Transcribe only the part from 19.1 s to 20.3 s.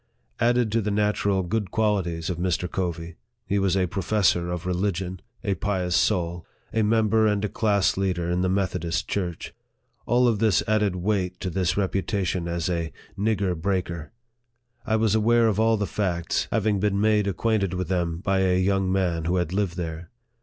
who had lived there.